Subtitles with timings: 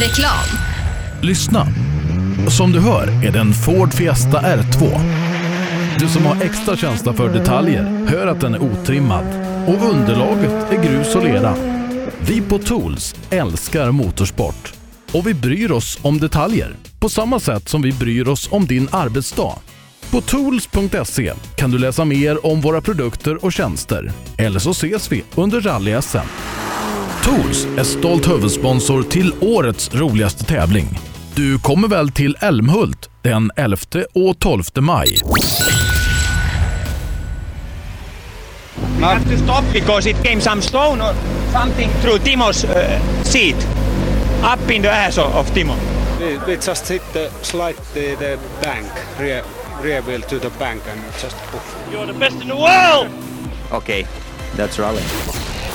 [0.00, 0.46] Reklam.
[1.22, 1.66] Lyssna.
[2.48, 5.00] Som du hör är det en Ford Fiesta R2.
[5.98, 9.24] Du som har extra känsla för detaljer hör att den är otrimmad
[9.66, 11.54] och underlaget är grus och lera.
[12.20, 14.72] Vi på Tools älskar motorsport
[15.12, 18.88] och vi bryr oss om detaljer på samma sätt som vi bryr oss om din
[18.92, 19.54] arbetsdag.
[20.10, 24.12] På tools.se kan du läsa mer om våra produkter och tjänster.
[24.38, 26.26] Eller så ses vi under rally-SM.
[27.24, 30.98] Tools är stolt huvudsponsor till årets roligaste tävling.
[31.34, 33.76] Du kommer väl till Älmhult den 11
[34.14, 35.18] och 12 maj?
[38.98, 41.14] We have to stop because it came some stone or
[41.52, 42.72] something through Timo's uh,
[43.22, 43.66] seat.
[44.54, 45.74] Up in the ass of, of Timo.
[46.46, 48.86] We just hit the slide the, the bank,
[49.18, 49.42] rear,
[49.82, 51.88] rear wheel to the bank and just poof.
[51.92, 53.08] You're the best in the world!
[53.72, 54.06] Okay,
[54.56, 55.02] that's rally.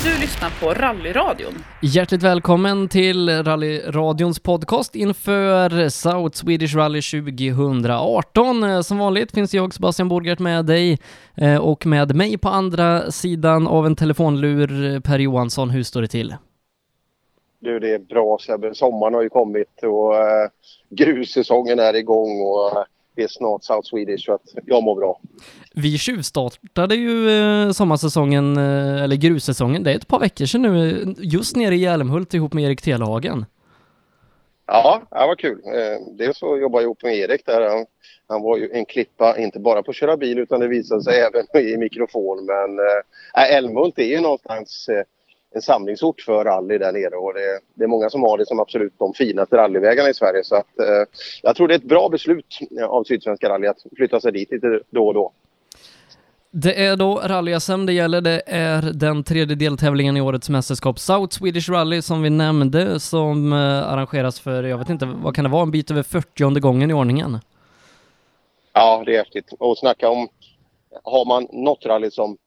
[0.05, 1.53] Du lyssnar på Rallyradion.
[1.81, 8.63] Hjärtligt välkommen till Rallyradions podcast inför South Swedish Rally 2018.
[8.63, 10.99] Eh, Som vanligt finns jag, Sebastian Borgert, med dig
[11.37, 15.69] eh, och med mig på andra sidan av en telefonlur, Per Johansson.
[15.69, 16.35] Hur står det till?
[17.59, 18.75] Du, det är bra Sebbe.
[18.75, 20.49] Sommaren har ju kommit och eh,
[20.89, 25.19] grussäsongen är igång och det är snart South Swedish så att jag mår bra.
[25.75, 31.01] Vi tjuvstartade ju eh, sommarsäsongen, eh, eller grussäsongen, det är ett par veckor sedan nu,
[31.01, 33.45] eh, just nere i Hjälmhult ihop med Erik Telehagen.
[34.67, 35.61] Ja, det var kul.
[36.17, 37.69] Dels så jobbade jag ihop med Erik där.
[37.69, 37.85] Han,
[38.27, 41.19] han var ju en klippa, inte bara på att köra bil utan det visade sig
[41.53, 42.45] även i mikrofon.
[42.45, 45.03] Men eh, Älmhult är ju någonstans eh,
[45.55, 48.59] en samlingsort för rally där nere och det, det är många som har det som
[48.59, 50.43] absolut de finaste rallyvägarna i Sverige.
[50.43, 54.19] Så att, eh, jag tror det är ett bra beslut av Sydsvenska rally att flytta
[54.19, 55.31] sig dit lite då och då.
[56.51, 58.21] Det är då rally-SM det gäller.
[58.21, 63.53] Det är den tredje deltävlingen i årets mästerskap South Swedish Rally som vi nämnde som
[63.53, 63.59] eh,
[63.93, 66.93] arrangeras för, jag vet inte, vad kan det vara, en bit över 40 gången i
[66.93, 67.39] ordningen?
[68.73, 69.53] Ja, det är häftigt.
[69.59, 70.27] Och snacka om,
[71.03, 72.37] har man något rally som,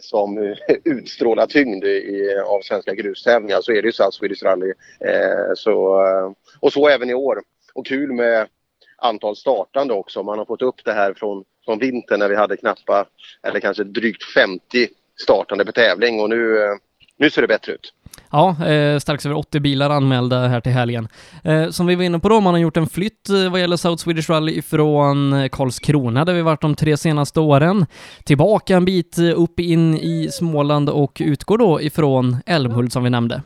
[0.00, 4.72] som utstrålar tyngd i, av svenska grustävlingar så är det ju SAS Swedish Rally.
[5.00, 7.42] Eh, så, eh, och så även i år.
[7.74, 8.48] Och kul med
[8.96, 10.22] antal startande också.
[10.22, 13.06] Man har fått upp det här från, från vintern när vi hade knappa,
[13.42, 14.88] eller kanske drygt 50
[15.22, 16.74] startande per tävling och nu, eh,
[17.16, 17.92] nu ser det bättre ut.
[18.34, 21.08] Ja, eh, strax över 80 bilar anmälda här till helgen.
[21.44, 23.76] Eh, som vi var inne på då, man har gjort en flytt eh, vad gäller
[23.76, 27.86] South Swedish Rally ifrån eh, Karlskrona där vi varit de tre senaste åren,
[28.24, 33.10] tillbaka en bit eh, upp in i Småland och utgår då ifrån Älmhult som vi
[33.10, 33.42] nämnde.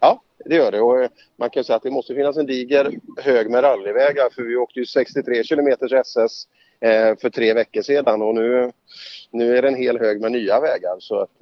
[0.00, 0.80] Ja, det gör det.
[0.80, 4.42] Och eh, man kan säga att det måste finnas en diger hög med rallyvägar för
[4.42, 6.44] vi åkte ju 63 kilometers SS
[7.20, 8.72] för tre veckor sedan och nu,
[9.30, 10.96] nu är det en hel hög med nya vägar.
[10.98, 11.36] Så att,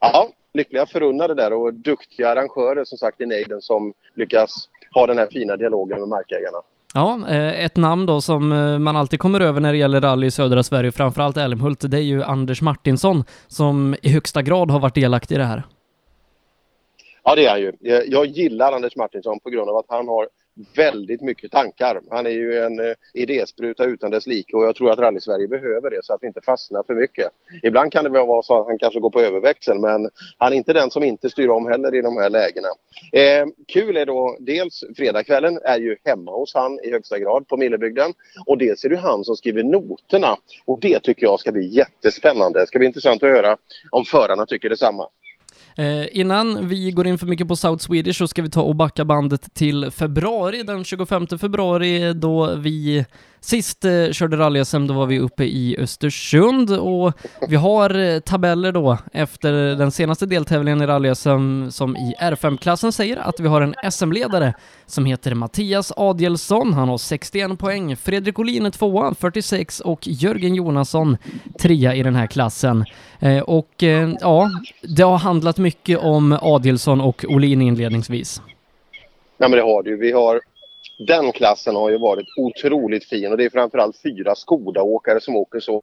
[0.00, 5.18] ja, lyckliga förunnade där och duktiga arrangörer som sagt i nejden som lyckas ha den
[5.18, 6.58] här fina dialogen med markägarna.
[6.94, 10.26] Ja, eh, ett namn då som eh, man alltid kommer över när det gäller rally
[10.26, 14.80] i södra Sverige, framförallt Älmhult, det är ju Anders Martinsson som i högsta grad har
[14.80, 15.62] varit delaktig i det här.
[17.24, 17.72] Ja, det är han ju.
[17.80, 20.28] Jag- Jag gillar Anders Martinsson på grund av att han har
[20.76, 22.00] väldigt mycket tankar.
[22.10, 25.90] Han är ju en eh, idéspruta utan dess like och jag tror att Rally-Sverige behöver
[25.90, 27.28] det så att vi inte fastnar för mycket.
[27.62, 30.56] Ibland kan det väl vara så att han kanske går på överväxeln men han är
[30.56, 32.68] inte den som inte styr om heller i de här lägena.
[33.12, 37.56] Eh, kul är då dels fredagskvällen är ju hemma hos han i högsta grad på
[37.56, 38.12] Millebygden
[38.46, 42.60] och dels är det han som skriver noterna och det tycker jag ska bli jättespännande.
[42.60, 43.56] Det ska bli intressant att höra
[43.90, 45.08] om förarna tycker detsamma.
[45.80, 48.76] Eh, innan vi går in för mycket på South Swedish så ska vi ta och
[48.76, 53.04] backa bandet till februari, den 25 februari då vi
[53.40, 57.12] sist eh, körde rally-SM, då var vi uppe i Östersund och
[57.48, 63.16] vi har eh, tabeller då efter den senaste deltävlingen i rally-SM som i R5-klassen säger
[63.16, 64.54] att vi har en SM-ledare
[64.86, 70.54] som heter Mattias Adielsson, han har 61 poäng, Fredrik Olin är tvåa, 46 och Jörgen
[70.54, 71.16] Jonasson
[71.58, 72.84] trea i den här klassen.
[73.20, 74.50] Eh, och eh, ja,
[74.82, 78.42] det har handlat mycket om Adielsson och Olin inledningsvis.
[79.38, 79.96] Ja, men det har det ju.
[79.96, 80.40] Vi har,
[81.06, 85.60] den klassen har ju varit otroligt fin och det är framförallt fyra Skoda-åkare som åker
[85.60, 85.82] så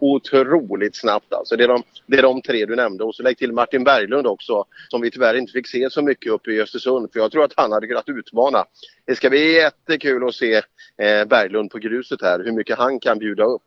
[0.00, 1.32] otroligt snabbt.
[1.32, 3.84] Alltså det, är de, det är de tre du nämnde och så lägg till Martin
[3.84, 7.32] Berglund också som vi tyvärr inte fick se så mycket uppe i Östersund för jag
[7.32, 8.64] tror att han hade kunnat utmana.
[9.04, 10.54] Det ska bli jättekul att se
[11.02, 13.62] eh, Berglund på gruset här, hur mycket han kan bjuda upp.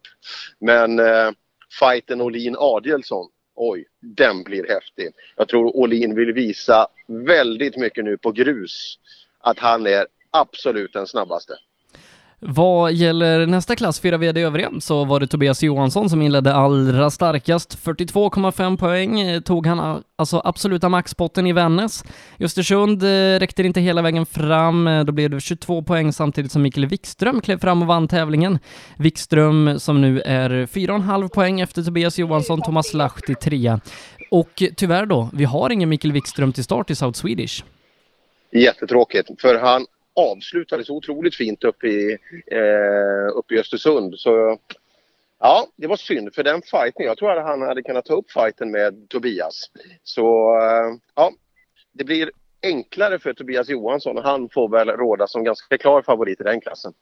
[0.59, 1.31] Men eh,
[1.79, 5.09] fighten Olin Adielsson Oj, den blir häftig.
[5.35, 8.99] Jag tror Olin vill visa väldigt mycket nu på grus
[9.39, 11.53] att han är absolut den snabbaste.
[12.43, 17.09] Vad gäller nästa klass, fyra VD övriga, så var det Tobias Johansson som inledde allra
[17.09, 17.77] starkast.
[17.83, 22.03] 42,5 poäng eh, tog han a- alltså absoluta maxpotten i Vännäs.
[22.37, 26.13] I Östersund eh, räckte det inte hela vägen fram, eh, då blev det 22 poäng
[26.13, 28.59] samtidigt som Mikael Wikström klev fram och vann tävlingen.
[28.97, 33.79] Wikström som nu är 4,5 poäng efter Tobias Johansson, Thomas Lahti trea.
[34.31, 37.63] Och tyvärr då, vi har ingen Mikael Wikström till start i South Swedish.
[38.53, 39.85] Jättetråkigt, för han
[40.21, 42.17] avslutade så otroligt fint uppe i,
[42.51, 44.19] eh, uppe i Östersund.
[44.19, 44.57] Så
[45.39, 47.05] ja, det var synd för den fighten.
[47.05, 49.71] Jag tror att han hade kunnat ta upp fighten med Tobias.
[50.03, 51.31] Så eh, ja,
[51.91, 52.31] det blir
[52.63, 56.61] enklare för Tobias Johansson och han får väl råda som ganska klar favorit i den
[56.61, 56.93] klassen.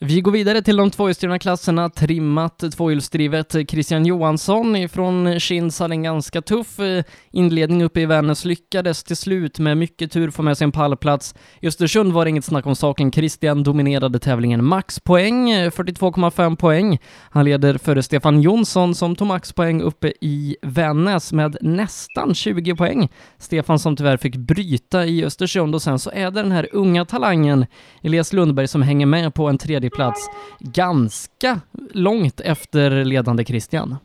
[0.00, 1.90] Vi går vidare till de tvåhjulsdrivna klasserna.
[1.90, 3.56] Trimmat tvåhjulsdrivet.
[3.68, 8.44] Christian Johansson ifrån Kinds hade en ganska tuff eh, inledning uppe i Vännäs.
[8.44, 11.34] Lyckades till slut med mycket tur få med sig en pallplats.
[11.60, 13.12] I Östersund var det inget snack om saken.
[13.12, 14.64] Christian dominerade tävlingen.
[14.64, 16.98] Maxpoäng, 42,5 eh, poäng.
[17.30, 23.08] Han leder före Stefan Jonsson som tog maxpoäng uppe i Vännäs med nästan 20 poäng.
[23.38, 27.04] Stefan som tyvärr fick bryta i Östersund och sen så är det den här unga
[27.04, 27.66] talangen
[28.02, 31.60] Elias Lundberg som hänger med på en tredje plats ganska
[31.92, 33.96] långt efter ledande Christian.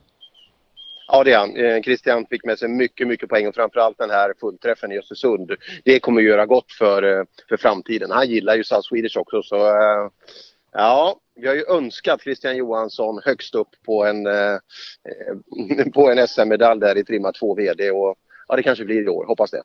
[1.11, 1.55] Ja, det är han.
[1.55, 5.51] Eh, Christian fick med sig mycket, mycket poäng och framförallt den här fullträffen i Östersund.
[5.83, 8.11] Det kommer att göra gott för, eh, för framtiden.
[8.11, 10.09] Han gillar ju South Swedish också så eh,
[10.71, 14.57] ja, vi har ju önskat Christian Johansson högst upp på en, eh,
[15.93, 18.15] på en SM-medalj där i trimma 2 VD och
[18.47, 19.25] ja, det kanske blir i år.
[19.25, 19.61] Hoppas det.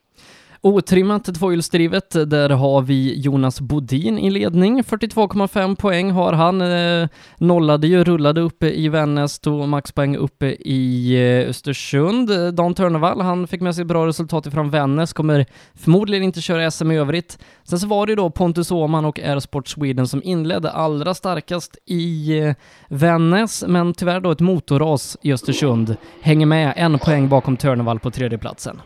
[0.65, 4.83] Otrimmat tvåhjulsdrivet, där har vi Jonas Bodin i ledning.
[4.83, 6.61] 42,5 poäng har han.
[6.63, 7.09] Eh,
[7.39, 12.55] nollade ju, rullade uppe i Vännäs, tog maxpoäng uppe i eh, Östersund.
[12.55, 16.91] Dan Törnevall, han fick med sig bra resultat ifrån Vännäs, kommer förmodligen inte köra SM
[16.91, 17.39] i övrigt.
[17.65, 21.77] Sen så var det ju då Pontus Åhman och Airsport Sweden som inledde allra starkast
[21.87, 22.55] i eh,
[22.89, 25.97] Vännäs, men tyvärr då ett motorras i Östersund.
[26.23, 28.81] Hänger med en poäng bakom Törnevall på tredjeplatsen.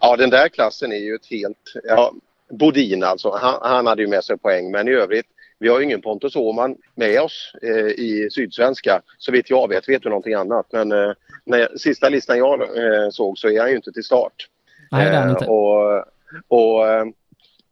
[0.00, 1.72] Ja, den där klassen är ju ett helt...
[1.84, 2.12] Ja,
[2.50, 5.26] Bodin alltså, han, han hade ju med sig poäng men i övrigt
[5.58, 9.02] vi har ju ingen Pontus Åhman med oss eh, i Sydsvenska.
[9.18, 10.66] Så vitt jag vet vet du någonting annat.
[10.72, 11.12] Men eh,
[11.44, 14.48] när, sista listan jag eh, såg så är han ju inte till start.
[14.90, 15.44] Nej, det är han inte.
[15.44, 16.04] Eh, och
[16.48, 17.04] och eh,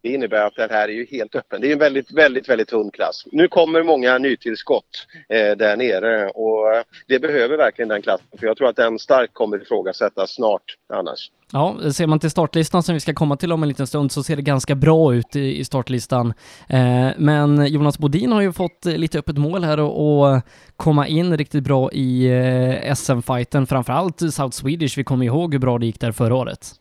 [0.06, 1.61] det innebär att den här är ju helt öppen.
[1.61, 3.25] Det är en väldigt, väldigt, väldigt tunn klass.
[3.32, 8.26] Nu kommer många nytillskott eh, där nere och det behöver verkligen den klassen.
[8.38, 10.62] För jag tror att den starkt kommer ifrågasättas snart
[10.93, 11.31] annars.
[11.53, 14.23] Ja, ser man till startlistan som vi ska komma till om en liten stund så
[14.23, 16.35] ser det ganska bra ut i, i startlistan.
[16.69, 20.43] Eh, men Jonas Bodin har ju fått lite öppet mål här och, och
[20.76, 24.99] komma in riktigt bra i eh, SM-fighten, framförallt South Swedish.
[24.99, 26.75] Vi kommer ihåg hur bra det gick där förra året.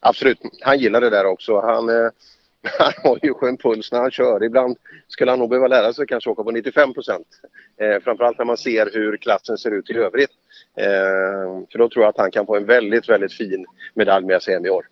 [0.00, 1.60] Absolut, han gillar det där också.
[1.60, 2.10] Han, eh,
[2.78, 4.44] han har ju skön puls när han kör.
[4.44, 4.76] Ibland
[5.08, 7.26] skulle han nog behöva lära sig kanske åka på 95 procent.
[7.80, 10.30] Eh, framförallt när man ser hur klassen ser ut i övrigt.
[10.76, 14.42] Eh, för då tror jag att han kan få en väldigt, väldigt fin medalj med
[14.42, 14.86] sig hem i år.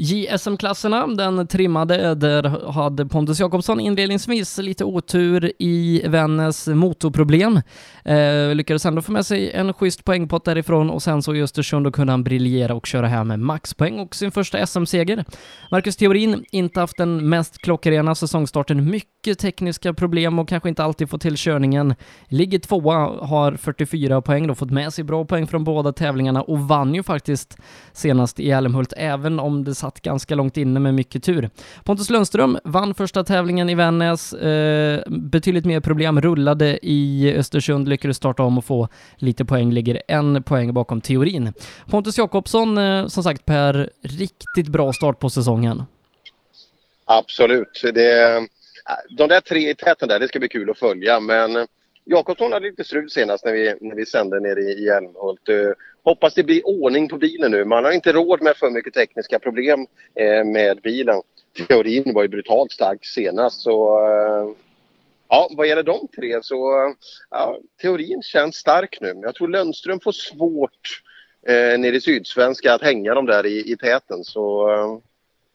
[0.00, 7.60] JSM-klasserna, den trimmade, där hade Pontus Jakobsson inledningsvis lite otur i Vännäs motorproblem.
[8.04, 11.86] Eh, lyckades ändå få med sig en schysst poängpott därifrån och sen så i Östersund
[11.86, 15.24] då kunde han briljera och köra hem med maxpoäng och sin första SM-seger.
[15.70, 21.10] Marcus Theorin, inte haft den mest klockrena säsongstarten, mycket tekniska problem och kanske inte alltid
[21.10, 21.94] fått till körningen.
[22.28, 26.60] Ligger tvåa, har 44 poäng då, fått med sig bra poäng från båda tävlingarna och
[26.60, 27.56] vann ju faktiskt
[27.92, 31.50] senast i Älmhult, även om det satt ganska långt inne med mycket tur.
[31.84, 38.16] Pontus Lundström vann första tävlingen i Vännäs, eh, betydligt mer problem, rullade i Östersund, lyckades
[38.16, 41.52] starta om och få lite poäng, ligger en poäng bakom teorin.
[41.90, 45.82] Pontus Jakobsson, eh, som sagt Per, riktigt bra start på säsongen.
[47.04, 47.80] Absolut.
[47.94, 48.46] Det,
[49.10, 51.20] de där tre i täten där, det ska bli kul att följa.
[51.20, 51.66] Men
[52.10, 55.48] Jakobsson hade lite strul senast när vi, när vi sände nere i Älmhult.
[55.48, 57.64] Uh, hoppas det blir ordning på bilen nu.
[57.64, 59.80] Man har inte råd med för mycket tekniska problem
[60.20, 61.22] uh, med bilen.
[61.68, 63.60] Teorin var ju brutalt stark senast.
[63.60, 64.54] Så, uh,
[65.28, 66.94] ja, vad gäller de tre så
[67.30, 69.14] ja, teorin känns stark nu.
[69.22, 71.02] Jag tror Lundström får svårt
[71.46, 74.24] eh, nere i Sydsvenska att hänga dem där i, i täten.
[74.24, 74.68] Så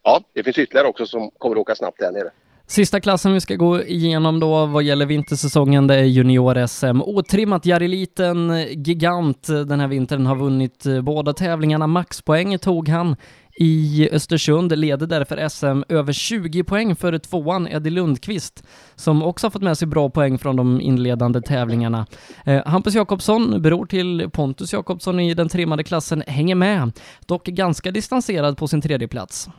[0.04, 2.32] ja, det finns ytterligare också som kommer att åka snabbt där nere.
[2.68, 7.02] Sista klassen vi ska gå igenom då vad gäller vintersäsongen, det är junior-SM.
[7.02, 11.88] Otrimmat Jariliten gigant den här vintern har vunnit eh, båda tävlingarna.
[11.88, 13.16] Maxpoäng tog han
[13.60, 18.64] i Östersund, leder därför SM över 20 poäng före tvåan Eddie Lundqvist,
[18.96, 22.08] som också har fått med sig bra poäng från de inledande tävlingarna.
[22.46, 26.92] Eh, Hampus Jakobsson, bror till Pontus Jakobsson i den trimmade klassen, hänger med,
[27.26, 29.50] dock ganska distanserad på sin tredje plats.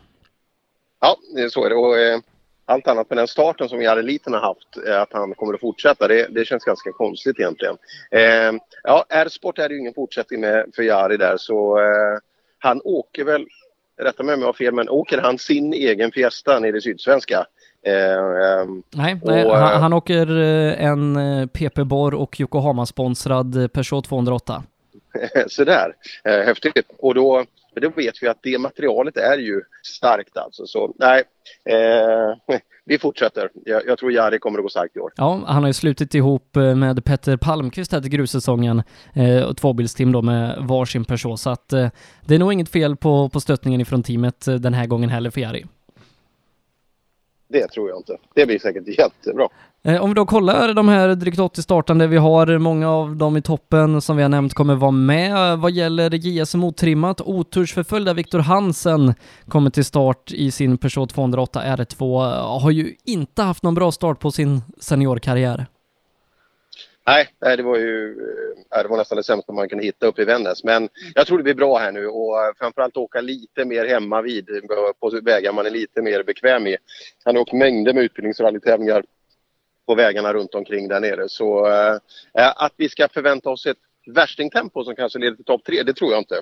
[1.01, 1.17] Ja,
[1.51, 1.77] så är det.
[1.77, 2.21] Och, eh,
[2.67, 5.61] allt annat med den starten som Jari Liten har haft, eh, att han kommer att
[5.61, 7.77] fortsätta, det, det känns ganska konstigt egentligen.
[8.11, 12.19] Eh, ja, R-sport är ju ingen fortsättning med för Jari där så eh,
[12.59, 13.47] han åker väl,
[14.03, 17.47] rätta mig om jag har fel, men åker han sin egen Fiesta nere i Sydsvenska?
[17.87, 23.73] Eh, ehm, Nej, nej och, han, eh, han åker eh, en PP Borr och Yokohama-sponsrad
[23.73, 24.63] Peugeot 208.
[25.47, 25.93] Sådär,
[26.25, 26.87] eh, häftigt.
[26.99, 27.45] Och då,
[27.81, 30.67] då vet vi att det materialet är ju starkt alltså.
[30.67, 31.23] Så nej,
[31.65, 33.51] eh, vi fortsätter.
[33.65, 35.13] Jag, jag tror Jari kommer att gå starkt i år.
[35.17, 38.83] Ja, han har ju slutit ihop eh, med Petter Palmqvist här till grussäsongen
[39.15, 41.39] eh, och tvåbilsteam då med varsin person.
[41.39, 41.89] så att eh,
[42.27, 45.31] det är nog inget fel på, på stöttningen ifrån teamet eh, den här gången heller
[45.31, 45.67] för Jari.
[47.49, 48.17] Det tror jag inte.
[48.35, 49.49] Det blir säkert jättebra.
[49.85, 53.37] Eh, om vi då kollar de här drygt 80 startande vi har, många av dem
[53.37, 55.59] i toppen som vi har nämnt kommer vara med.
[55.59, 59.15] Vad gäller JSM otrimmat, otursförföljda Viktor Hansen
[59.49, 62.31] kommer till start i sin Peugeot 208 R2.
[62.61, 65.67] Har ju inte haft någon bra start på sin seniorkarriär.
[67.07, 68.11] Nej, det var ju
[68.77, 70.65] eh, det var nästan det sämsta man kunde hitta uppe i Vännäs.
[70.65, 74.23] Men jag tror det blir bra här nu och eh, framförallt åka lite mer hemma
[74.23, 74.61] vid eh,
[75.01, 76.77] på vägar man är lite mer bekväm i.
[77.25, 79.05] Han har åkt mängder med utbildningsrallytävlingar
[79.87, 81.29] på vägarna runt omkring där nere.
[81.29, 81.99] Så eh,
[82.57, 86.13] att vi ska förvänta oss ett värstingtempo som kanske leder till topp tre, det tror
[86.13, 86.41] jag inte.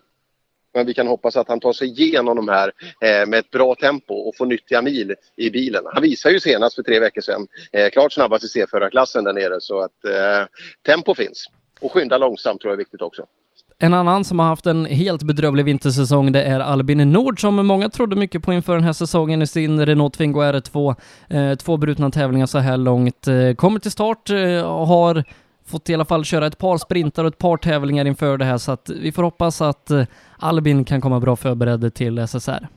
[0.74, 3.74] Men vi kan hoppas att han tar sig igenom de här eh, med ett bra
[3.74, 5.84] tempo och får nyttiga mil i bilen.
[5.92, 9.60] Han visar ju senast för tre veckor sedan eh, klart snabbast i C-förarklassen där nere
[9.60, 10.46] så att eh,
[10.86, 11.46] tempo finns.
[11.80, 13.26] Och skynda långsamt tror jag är viktigt också.
[13.78, 17.88] En annan som har haft en helt bedrövlig vintersäsong det är Albin Nord som många
[17.88, 20.94] trodde mycket på inför den här säsongen i sin Renault Twingo R2.
[21.28, 23.28] Eh, två brutna tävlingar så här långt.
[23.28, 25.24] Eh, kommer till start eh, och har
[25.66, 28.58] fått i alla fall köra ett par sprintar och ett par tävlingar inför det här
[28.58, 30.04] så att vi får hoppas att eh,
[30.38, 32.68] Albin kan komma bra förberedd till SSR.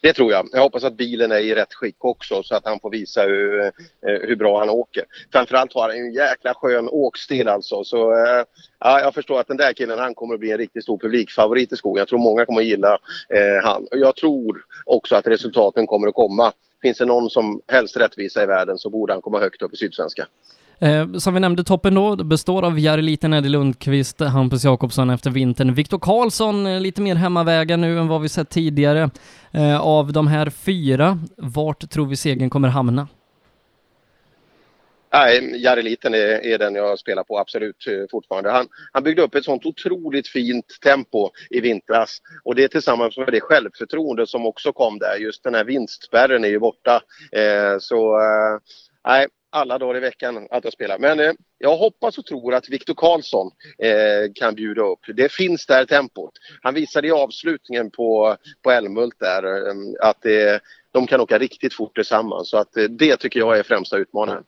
[0.00, 0.48] Det tror jag.
[0.52, 3.60] Jag hoppas att bilen är i rätt skick också så att han får visa hur,
[3.64, 3.70] eh,
[4.02, 5.04] hur bra han åker.
[5.32, 7.84] Framförallt har han ju en jäkla skön åkstil alltså.
[7.84, 8.44] Så eh,
[8.80, 11.72] ja, jag förstår att den där killen han kommer att bli en riktigt stor publikfavorit
[11.72, 11.98] i skogen.
[11.98, 13.86] Jag tror många kommer att gilla eh, han.
[13.90, 16.52] Och jag tror också att resultaten kommer att komma.
[16.82, 19.76] Finns det någon som helst rättvisa i världen så borde han komma högt upp i
[19.76, 20.26] Sydsvenska.
[20.80, 25.30] Eh, som vi nämnde, toppen då består av Jari Liten, Eddie Lundqvist, Hampus Jakobsson efter
[25.30, 25.74] vintern.
[25.74, 29.10] Viktor Karlsson, eh, lite mer hemmavägar nu än vad vi sett tidigare.
[29.52, 33.08] Eh, av de här fyra, vart tror vi segern kommer hamna?
[35.12, 38.50] Nej, Jari Liten är, är den jag spelar på absolut eh, fortfarande.
[38.50, 43.32] Han, han byggde upp ett sånt otroligt fint tempo i vintras och det tillsammans med
[43.32, 45.16] det självförtroende som också kom där.
[45.16, 47.02] Just den här vinstspärren är ju borta.
[47.32, 48.58] Eh, så eh,
[49.06, 50.98] nej, alla dagar i veckan att jag spelar.
[50.98, 55.00] Men eh, jag hoppas och tror att Viktor Karlsson eh, kan bjuda upp.
[55.16, 56.32] Det finns där tempot.
[56.62, 60.58] Han visade i avslutningen på, på Älmhult där eh, att eh,
[60.92, 62.50] de kan åka riktigt fort tillsammans.
[62.50, 64.44] Så att eh, det tycker jag är främsta utmanaren.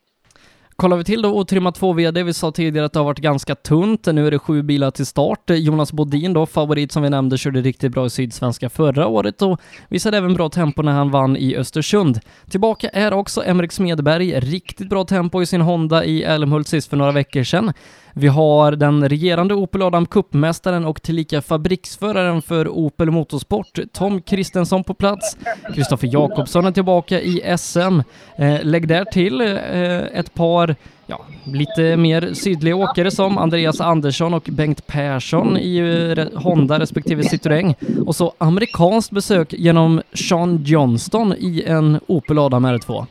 [0.80, 3.54] Kollar vi till då otrimmat 2 VD, vi sa tidigare att det har varit ganska
[3.54, 5.50] tunt, nu är det sju bilar till start.
[5.50, 9.60] Jonas Bodin då, favorit som vi nämnde, körde riktigt bra i Sydsvenska förra året och
[9.88, 12.20] visade även bra tempo när han vann i Östersund.
[12.50, 16.96] Tillbaka är också Emrik Smedberg, riktigt bra tempo i sin Honda i Älmhult sist för
[16.96, 17.72] några veckor sedan.
[18.14, 24.84] Vi har den regerande Opel Adam Cup-mästaren och tillika fabriksföraren för Opel Motorsport, Tom Kristensson
[24.84, 25.36] på plats.
[25.74, 28.00] Kristoffer Jakobsson är tillbaka i SM.
[28.36, 30.76] Eh, lägg där till eh, ett par
[31.06, 35.78] ja, lite mer sydliga åkare som Andreas Andersson och Bengt Persson i
[36.16, 37.74] eh, Honda respektive Citroën.
[38.06, 43.06] Och så amerikanskt besök genom Sean Johnston i en Opel Adam R2.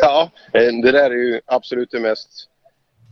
[0.00, 2.47] Ja, eh, det där är ju absolut det mest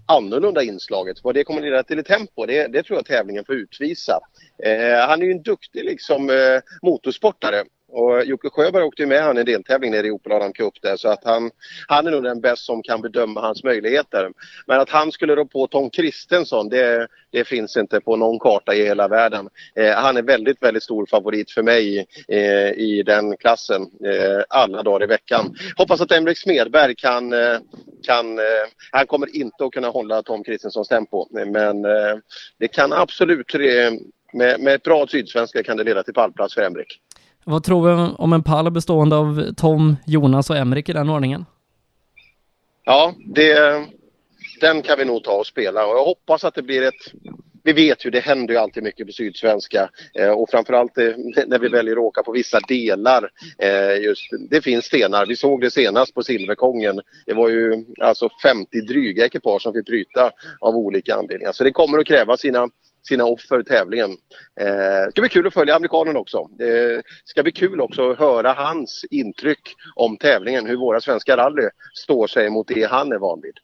[0.06, 1.24] annorlunda inslaget.
[1.24, 4.20] Vad det kommer leda till i tempo, det, det tror jag tävlingen får utvisa.
[4.64, 7.64] Eh, han är ju en duktig liksom, eh, motorsportare.
[7.96, 10.82] Och Jocke Sjöberg åkte ju med han i en deltävling nere i Opel Adam Cup
[10.82, 11.50] där så att han,
[11.88, 14.32] han är nog den bäst som kan bedöma hans möjligheter.
[14.66, 18.74] Men att han skulle rå på Tom Kristensson det, det finns inte på någon karta
[18.74, 19.48] i hela världen.
[19.76, 24.82] Eh, han är väldigt, väldigt stor favorit för mig eh, i den klassen eh, alla
[24.82, 25.56] dagar i veckan.
[25.76, 27.58] Hoppas att Emrik Smedberg kan, eh,
[28.06, 28.44] kan eh,
[28.92, 32.16] han kommer inte att kunna hålla Tom Kristenssons tempo men eh,
[32.58, 33.60] det kan absolut eh,
[34.32, 37.00] med, med ett bra sydsvenska kan det leda till pallplats för Emrik.
[37.48, 41.44] Vad tror vi om en pall bestående av Tom, Jonas och Emrik i den ordningen?
[42.84, 43.86] Ja, det,
[44.60, 47.12] den kan vi nog ta och spela och jag hoppas att det blir ett
[47.66, 51.12] vi vet ju, det händer ju alltid mycket på Sydsvenska eh, och framförallt eh,
[51.46, 53.30] när vi väljer att åka på vissa delar.
[53.58, 57.00] Eh, just, det finns stenar, vi såg det senast på Silverkongen.
[57.26, 61.52] Det var ju alltså 50 dryga ekipage som fick bryta av olika anledningar.
[61.52, 62.68] Så det kommer att kräva sina
[63.06, 64.10] sina offer tävlingen.
[64.60, 66.38] Eh, ska bli kul att följa amerikanen också.
[66.38, 71.68] Eh, ska bli kul också att höra hans intryck om tävlingen, hur våra svenska rally
[71.94, 73.58] står sig mot det han är van vid.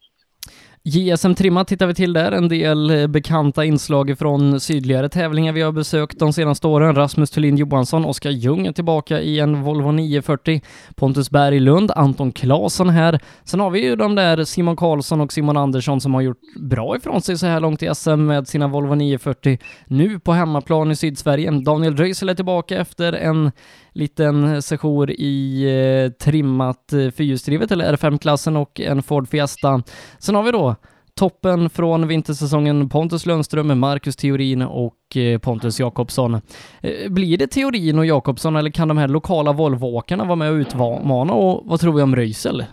[0.85, 5.61] JSM Trimma tittar vi till där, en del eh, bekanta inslag från sydligare tävlingar vi
[5.61, 6.95] har besökt de senaste åren.
[6.95, 10.61] Rasmus Thulin Johansson, Oskar Ljung är tillbaka i en Volvo 940,
[10.95, 13.19] Pontus Berglund, Anton Claesson här.
[13.43, 16.97] Sen har vi ju de där Simon Karlsson och Simon Andersson som har gjort bra
[16.97, 19.57] ifrån sig så här långt i SM med sina Volvo 940.
[19.87, 21.51] Nu på hemmaplan i Sydsverige.
[21.51, 23.51] Daniel Röisel är tillbaka efter en
[23.93, 29.83] liten session i eh, trimmat eh, fyrhjulsdrivet eller R5-klassen och en Ford Fiesta.
[30.19, 30.75] Sen har vi då
[31.15, 36.33] toppen från vintersäsongen Pontus Lundström, Marcus Theorin och eh, Pontus Jakobsson.
[36.81, 40.55] Eh, blir det Theorin och Jakobsson eller kan de här lokala Volvoåkarna vara med och
[40.55, 42.65] utmana och vad tror vi om Röisel?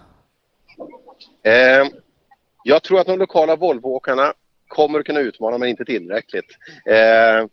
[1.42, 1.88] Eh,
[2.64, 4.32] jag tror att de lokala Volvoåkarna
[4.68, 6.56] kommer att kunna utmana men inte tillräckligt.
[6.86, 7.46] Eh,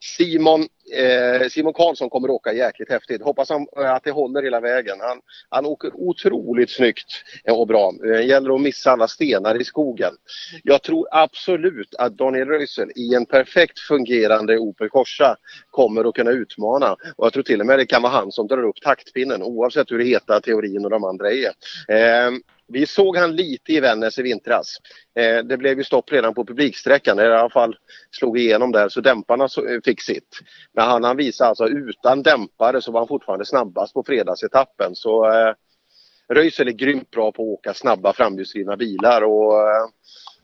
[0.00, 3.22] Simon, eh, Simon Karlsson kommer åka jäkligt häftigt.
[3.22, 4.96] Hoppas han, eh, att det håller hela vägen.
[5.00, 7.92] Han, han åker otroligt snyggt eh, och bra.
[8.04, 10.12] Eh, det gäller att missa alla stenar i skogen.
[10.62, 15.36] Jag tror absolut att Daniel Röisel i en perfekt fungerande Opel Corsa
[15.70, 16.96] kommer att kunna utmana.
[17.16, 19.90] Och jag tror till och med det kan vara han som drar upp taktpinnen oavsett
[19.90, 21.50] hur heta teorin och de andra är.
[21.88, 22.30] Eh,
[22.68, 24.76] vi såg han lite i Vännäs i vintras.
[25.18, 27.76] Eh, det blev ju stopp redan på publiksträckan, i alla fall
[28.10, 30.38] slog igenom där så dämparna så, eh, fick sitt.
[30.72, 34.94] Men han, han visade alltså utan dämpare så var han fortfarande snabbast på fredagsetappen.
[34.94, 35.54] Så eh,
[36.28, 39.86] Röisel är grymt bra på att åka snabba framhjulsdrivna bilar och eh,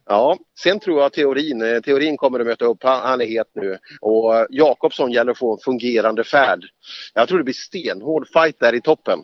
[0.06, 2.82] Ja, sen tror jag teorin, eh, teorin kommer att möta upp.
[2.82, 3.78] Han, han är het nu.
[4.00, 6.64] Och eh, Jakobsson gäller att få en fungerande färd.
[7.14, 9.18] Jag tror det blir stenhård fight där i toppen.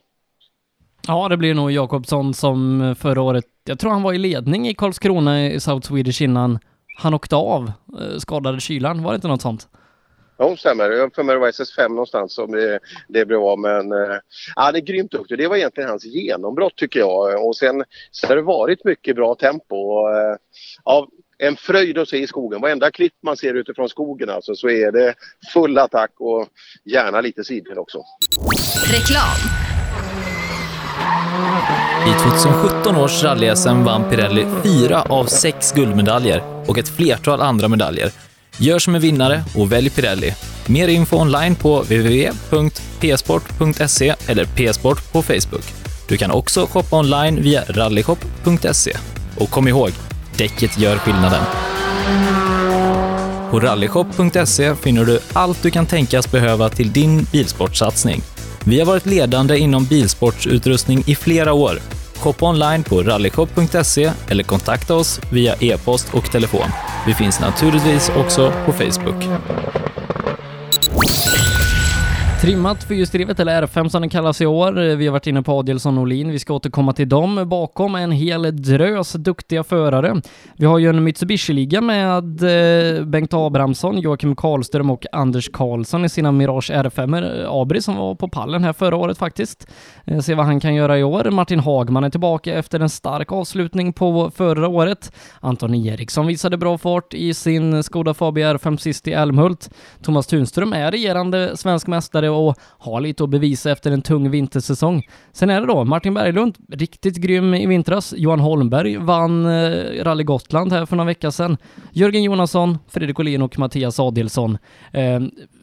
[1.07, 4.75] Ja, det blir nog Jakobsson som förra året, jag tror han var i ledning i
[4.75, 6.59] Karlskrona i South Swedish innan
[6.99, 9.69] han åkte av, eh, skadade kylan, var det inte något sånt?
[10.41, 10.91] Ja, stämmer.
[10.91, 12.79] Jag för mig det var SS5 någonstans som det,
[13.09, 13.59] det blev av.
[13.59, 14.17] Men äh,
[14.57, 15.39] ja, det är grymt duktig.
[15.39, 17.47] Det var egentligen hans genombrott tycker jag.
[17.47, 19.77] Och sen så har det varit mycket bra tempo.
[19.77, 20.09] Och,
[20.85, 22.61] ja, en fröjd att se i skogen.
[22.61, 25.15] Varenda klipp man ser utifrån skogen alltså, så är det
[25.53, 26.49] full attack och
[26.85, 28.03] gärna lite sidled också.
[28.93, 29.68] Reklam.
[32.07, 38.11] I 2017 års rally-SM vann Pirelli fyra av sex guldmedaljer och ett flertal andra medaljer.
[38.59, 40.35] Gör som en vinnare och välj Pirelli.
[40.67, 45.65] Mer info online på www.psport.se eller psport på Facebook.
[46.09, 48.97] Du kan också shoppa online via rallyshop.se.
[49.37, 49.91] Och kom ihåg,
[50.37, 51.43] däcket gör skillnaden.
[53.51, 58.23] På rallyshop.se finner du allt du kan tänkas behöva till din bilsportsatsning.
[58.65, 61.79] Vi har varit ledande inom bilsportsutrustning i flera år.
[62.17, 66.69] Shoppa online på rallyshop.se eller kontakta oss via e-post och telefon.
[67.07, 69.25] Vi finns naturligtvis också på Facebook.
[72.41, 74.73] Trimmat fyrhjulsdrivet, eller R5 som den kallas i år.
[74.73, 76.31] Vi har varit inne på Adielsson och Olin.
[76.31, 77.49] Vi ska återkomma till dem.
[77.49, 80.23] Bakom en hel drös duktiga förare.
[80.57, 86.09] Vi har ju en Mitsubishi-liga med eh, Bengt Abrahamsson, Joakim Karlström och Anders Karlsson i
[86.09, 87.45] sina Mirage R5.
[87.63, 89.71] Abri som var på pallen här förra året faktiskt.
[90.05, 91.31] Eh, se vad han kan göra i år.
[91.31, 95.13] Martin Hagman är tillbaka efter en stark avslutning på förra året.
[95.41, 99.71] Anton Eriksson visade bra fart i sin Skoda Fabia R5 sist i Älmhult.
[100.03, 105.09] Thomas Tunström är regerande svensk mästare och har lite att bevisa efter en tung vintersäsong.
[105.33, 108.15] Sen är det då Martin Berglund, riktigt grym i vintras.
[108.17, 111.57] Johan Holmberg vann eh, Rally Gotland här för några veckor sedan.
[111.93, 114.59] Jörgen Jonasson, Fredrik Olin och Mattias Adelsson.
[114.93, 115.21] Eh,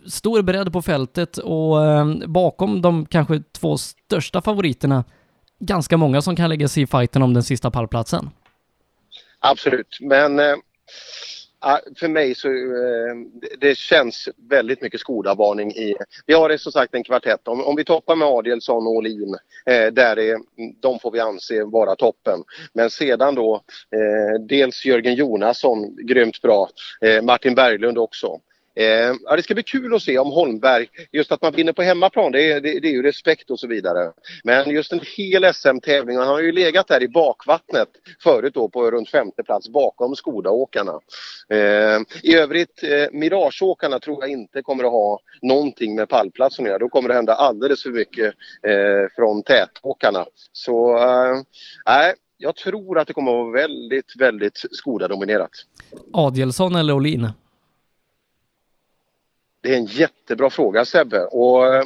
[0.08, 5.04] stor bredd på fältet och eh, bakom de kanske två största favoriterna
[5.60, 8.30] ganska många som kan lägga sig i fighten om den sista pallplatsen.
[9.40, 10.56] Absolut, men eh,
[12.00, 13.16] för mig så eh,
[13.60, 15.96] det känns väldigt mycket Skoda-varning i...
[16.26, 17.48] Vi har som sagt en kvartett.
[17.48, 20.38] Om, om vi toppar med Adielsson och Olin, eh, där är,
[20.82, 22.40] de får vi anse vara toppen.
[22.74, 23.56] Men sedan då
[23.92, 26.70] eh, dels Jörgen Jonasson, grymt bra.
[27.02, 28.40] Eh, Martin Berglund också.
[28.76, 31.82] Eh, ja, det ska bli kul att se om Holmberg, just att man vinner på
[31.82, 34.12] hemmaplan, det är, det, det är ju respekt och så vidare.
[34.44, 37.90] Men just en hel SM-tävling, han har ju legat där i bakvattnet
[38.24, 41.00] förut då på runt femte plats bakom Skodaåkarna.
[41.50, 46.70] Eh, I övrigt, eh, Mirageåkarna tror jag inte kommer att ha någonting med pallplatsen att
[46.70, 46.80] göra.
[46.80, 48.34] Då kommer det hända alldeles för mycket
[48.68, 50.26] eh, från tätåkarna.
[50.52, 51.42] Så, eh,
[51.86, 52.14] nej.
[52.38, 55.52] jag tror att det kommer att vara väldigt, väldigt Skoda-dominerat.
[56.14, 57.30] Adielsson eller Olin?
[59.66, 61.20] Det är en jättebra fråga Sebbe.
[61.20, 61.84] Och eh,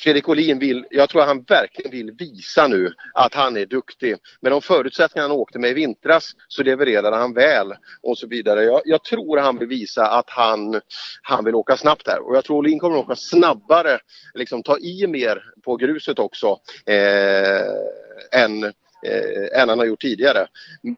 [0.00, 4.16] Fredrik Olin vill, jag tror han verkligen vill visa nu att han är duktig.
[4.40, 8.64] Med de förutsättningar han åkte med i vintras så levererade han väl och så vidare.
[8.64, 10.80] Jag, jag tror han vill visa att han,
[11.22, 13.98] han vill åka snabbt här och jag tror Olin kommer att åka snabbare,
[14.34, 18.72] liksom ta i mer på gruset också eh, än
[19.06, 20.46] eh, än han har gjort tidigare.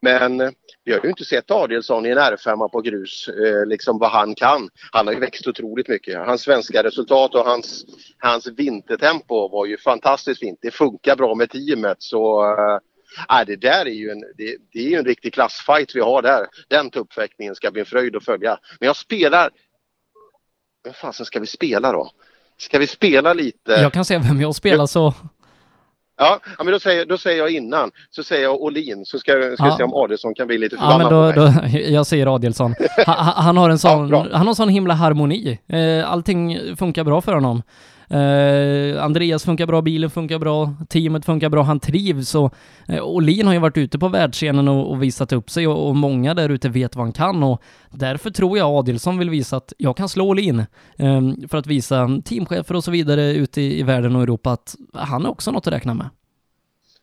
[0.02, 0.50] Men eh,
[0.84, 4.34] vi har ju inte sett Adielsson i en R5 på grus, eh, liksom vad han
[4.34, 4.68] kan.
[4.92, 6.26] Han har ju växt otroligt mycket.
[6.26, 7.84] Hans svenska resultat och hans,
[8.18, 10.58] hans vintertempo var ju fantastiskt fint.
[10.62, 12.42] Det funkar bra med teamet så
[13.30, 16.46] äh, det där är ju en, det, det är en riktig klassfight vi har där.
[16.68, 18.58] Den tuppfäktningen ska bli en fröjd att följa.
[18.80, 19.50] Men jag spelar...
[20.84, 22.10] Vem fasen ska vi spela då?
[22.58, 23.72] Ska vi spela lite?
[23.72, 25.14] Jag kan säga vem jag spelar så
[26.16, 29.54] Ja, men då säger, då säger jag innan, så säger jag Olin så ska, ska
[29.58, 29.64] ja.
[29.64, 31.82] vi se om Adelsson kan bli lite förbannad ja, men då, på mig.
[31.88, 32.74] Då, jag säger Adelsson.
[33.06, 35.58] Han, han, har en sån, ja, han har en sån himla harmoni.
[35.68, 37.62] Eh, allting funkar bra för honom.
[38.10, 42.54] Eh, Andreas funkar bra, bilen funkar bra, teamet funkar bra, han trivs och
[42.88, 45.96] eh, Olin har ju varit ute på världsscenen och, och visat upp sig och, och
[45.96, 49.72] många där ute vet vad han kan och därför tror jag Adilson vill visa att
[49.78, 50.58] jag kan slå Olin
[50.98, 54.74] eh, för att visa teamchefer och så vidare ute i, i världen och Europa att
[54.92, 56.10] han är också något att räkna med.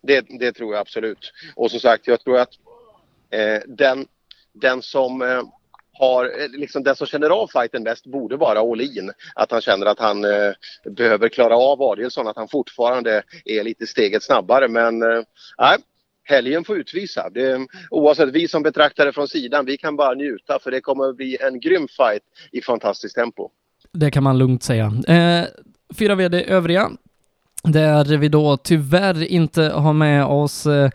[0.03, 1.31] Det, det tror jag absolut.
[1.55, 2.49] Och som sagt, jag tror att
[3.29, 4.05] eh, den,
[4.53, 5.41] den som eh,
[5.93, 9.11] har, eh, liksom den som känner av fighten bäst borde vara Olin.
[9.35, 10.51] Att han känner att han eh,
[10.97, 14.67] behöver klara av Adielsson, att han fortfarande är lite steget snabbare.
[14.67, 15.23] Men eh,
[16.23, 17.29] helgen får utvisa.
[17.29, 21.09] Det, oavsett vi som betraktar det från sidan, vi kan bara njuta för det kommer
[21.09, 23.49] att bli en grym fight i fantastiskt tempo.
[23.93, 24.93] Det kan man lugnt säga.
[25.07, 25.45] Eh,
[25.97, 26.91] fyra VD övriga
[27.63, 30.89] där vi då tyvärr inte har med oss eh,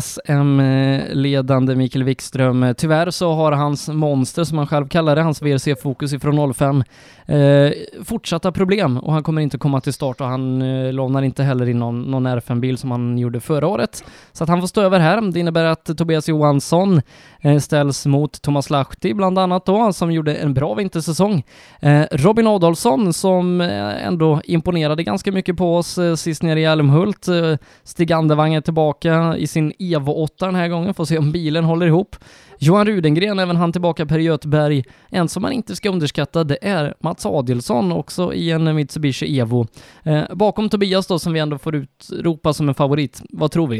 [0.00, 2.74] SM-ledande Mikael Wikström.
[2.76, 6.84] Tyvärr så har hans monster, som han själv kallar det, hans VRC-fokus ifrån 05,
[7.26, 7.72] eh,
[8.04, 11.68] fortsatta problem och han kommer inte komma till start och han eh, lånar inte heller
[11.68, 14.04] in någon, någon R5-bil som han gjorde förra året.
[14.32, 15.32] Så att han får stå över här.
[15.32, 17.02] Det innebär att Tobias Johansson
[17.42, 21.44] Eh, ställs mot Thomas Lahti bland annat då, som gjorde en bra vintersäsong.
[21.80, 27.26] Eh, Robin Adolfsson som eh, ändå imponerade ganska mycket på oss sist nere i Älmhult.
[27.84, 31.64] Stig Andevang är tillbaka i sin Evo 8 den här gången, får se om bilen
[31.64, 32.16] håller ihop.
[32.58, 34.84] Johan Rudengren, även han tillbaka per Göteberg.
[35.08, 39.66] En som man inte ska underskatta, det är Mats Adelsson, också i en Mitsubishi Evo.
[40.02, 43.22] Eh, bakom Tobias då, som vi ändå får utropa som en favorit.
[43.30, 43.78] Vad tror vi?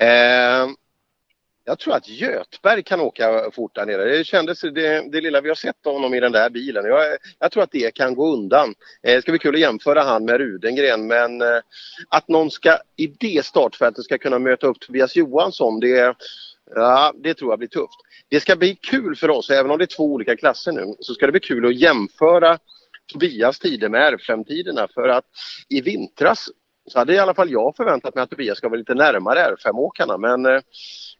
[0.00, 0.68] Eh,
[1.72, 4.04] jag tror att Götberg kan åka fort där nere.
[4.04, 6.84] Det kändes det, det lilla vi har sett av honom i den där bilen.
[6.84, 8.74] Jag, jag tror att det kan gå undan.
[9.02, 11.58] Eh, det ska bli kul att jämföra han med Rudengren men eh,
[12.08, 16.14] att någon ska i det startfältet ska kunna möta upp Tobias Johansson det,
[16.74, 18.00] ja, det tror jag blir tufft.
[18.28, 21.14] Det ska bli kul för oss, även om det är två olika klasser nu, så
[21.14, 22.58] ska det bli kul att jämföra
[23.12, 25.24] Tobias tider med R5-tiderna för att
[25.68, 26.48] i vintras
[26.90, 30.18] så hade i alla fall jag förväntat mig att Tobias ska vara lite närmare R5-åkarna
[30.18, 30.62] men eh,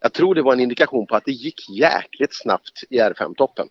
[0.00, 3.66] jag tror det var en indikation på att det gick jäkligt snabbt i R5-toppen.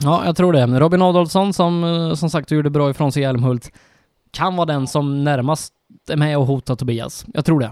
[0.00, 0.66] Ja, jag tror det.
[0.66, 3.72] Robin Adolfsson som eh, som sagt gjorde bra ifrån sig i Älmhult
[4.30, 5.72] kan vara den som närmast
[6.10, 7.24] är med och hotar Tobias.
[7.34, 7.70] Jag tror det.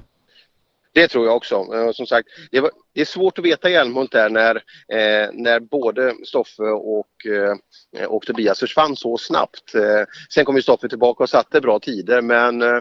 [0.97, 1.55] Det tror jag också.
[1.75, 4.57] Eh, som sagt, det, var, det är svårt att veta i Älmhult där när,
[4.89, 9.75] eh, när både Stoffe och, eh, och Tobias försvann så snabbt.
[9.75, 12.79] Eh, sen kom ju Stoffe tillbaka och satte bra tider men eh,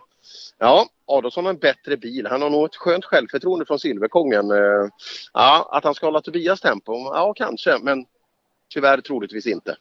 [0.57, 2.27] Ja, Adolfsson har en bättre bil.
[2.27, 4.51] Han har nog ett skönt självförtroende från Silverkongen.
[4.51, 4.89] Eh,
[5.33, 6.93] ja, att han ska hålla Tobias tempo?
[6.93, 8.05] Ja, kanske, men
[8.73, 9.77] tyvärr troligtvis inte.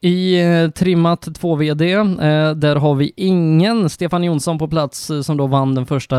[0.00, 5.36] I eh, trimmat 2VD, eh, där har vi ingen Stefan Jonsson på plats eh, som
[5.36, 6.18] då vann den första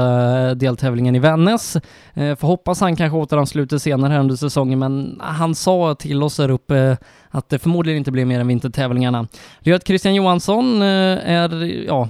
[0.50, 1.76] eh, deltävlingen i Vännäs.
[2.14, 6.38] Eh, får hoppas han kanske återansluter senare här under säsongen, men han sa till oss
[6.38, 6.98] där uppe eh,
[7.30, 9.28] att det förmodligen inte blir mer än vintertävlingarna.
[9.64, 10.88] Det gör att Christian Johansson eh,
[11.32, 12.10] är, ja,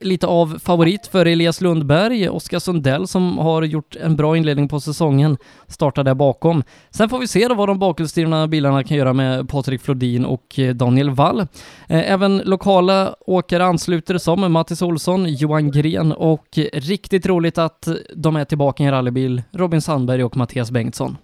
[0.00, 2.28] lite av favorit för Elias Lundberg.
[2.28, 5.36] Oskar Sundell som har gjort en bra inledning på säsongen
[5.68, 6.62] startar där bakom.
[6.90, 10.58] Sen får vi se då vad de bakhjulsdrivna bilarna kan göra med Patrik Flodin och
[10.58, 11.40] eh, Daniel Wall.
[11.40, 17.88] Eh, även lokala åkare ansluter som Mattis Olsson, Johan Gren och eh, riktigt roligt att
[18.16, 21.16] de är tillbaka i en rallybil, Robin Sandberg och Mattias Bengtsson.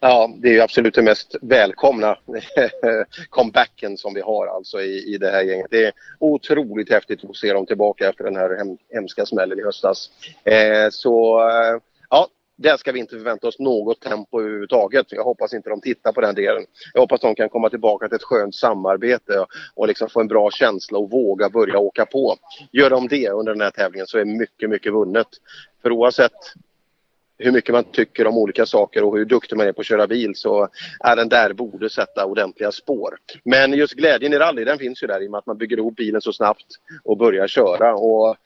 [0.00, 2.18] Ja, det är ju absolut den mest välkomna
[3.30, 5.66] comebacken som vi har alltså i, i det här gänget.
[5.70, 9.62] Det är otroligt häftigt att se dem tillbaka efter den här hem, hemska smällen i
[9.62, 10.10] höstas.
[10.44, 11.80] Eh, så eh,
[12.10, 15.06] ja, där ska vi inte förvänta oss något tempo överhuvudtaget.
[15.10, 16.64] Jag hoppas inte de tittar på den delen.
[16.94, 20.50] Jag hoppas de kan komma tillbaka till ett skönt samarbete och liksom få en bra
[20.50, 22.36] känsla och våga börja åka på.
[22.72, 25.28] Gör de det under den här tävlingen så är mycket, mycket vunnet.
[25.82, 26.32] För oavsett
[27.38, 30.06] hur mycket man tycker om olika saker och hur duktig man är på att köra
[30.06, 30.68] bil så
[31.00, 33.18] är den där borde sätta ordentliga spår.
[33.44, 35.76] Men just glädjen i rally den finns ju där i och med att man bygger
[35.76, 36.66] ihop bilen så snabbt
[37.04, 37.94] och börjar köra.
[37.94, 38.36] Och